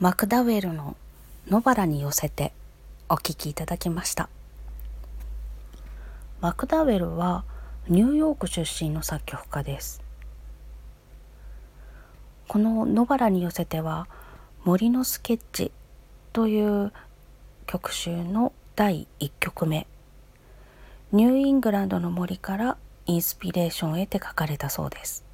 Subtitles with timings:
[0.00, 0.96] マクダウェルの
[1.46, 2.54] 野原に寄せて
[3.10, 4.30] お聴きいただきました。
[6.40, 7.44] マクダウェルは
[7.86, 10.00] ニューヨーク出身の作曲家です。
[12.48, 14.08] この野原に寄せては
[14.64, 15.70] 森のスケッチ
[16.32, 16.94] という
[17.66, 19.86] 曲集の第1曲目
[21.12, 25.26] ニューイングランドの森からインスピレーションを得て書かれたそうです。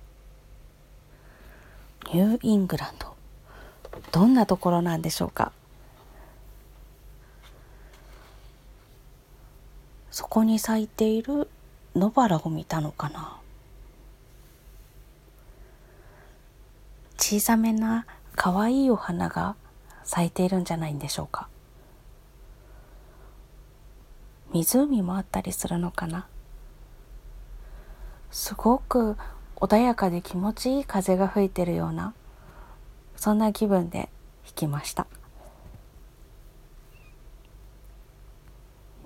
[2.12, 3.05] ニューイングランド。
[4.12, 5.52] どんなところなんでしょうか？
[10.10, 11.50] そこに咲いている
[11.94, 13.36] 野原を見たのかな？
[17.18, 19.56] 小さめな可愛いお花が
[20.04, 21.48] 咲いているんじゃないんでしょうか？
[24.52, 26.26] 湖もあったりするのかな？
[28.30, 29.16] すごく
[29.56, 32.14] 穏やかで気持ちいい風が吹いてるような
[33.16, 34.08] そんな気分で
[34.44, 35.06] 弾きました。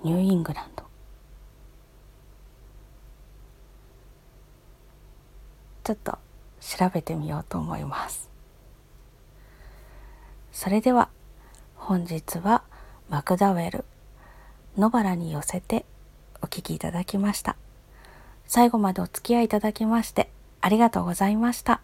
[0.03, 0.83] ニューイングランド。
[5.83, 6.17] ちょっと
[6.59, 8.29] 調べてみようと思います。
[10.51, 11.09] それでは
[11.75, 12.63] 本日は
[13.09, 13.85] マクダウェル
[14.77, 15.85] 野原に寄せて
[16.41, 17.55] お聴きいただきました。
[18.45, 20.29] 最後までお付き合いいただきまして
[20.61, 21.81] ありがとうございました。